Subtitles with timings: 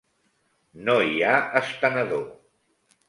[0.87, 2.25] No hi ha estenedor.